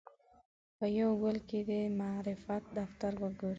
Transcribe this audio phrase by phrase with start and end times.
[0.77, 3.49] په یوه ګل کې دې د معرفت دفتر وګوري.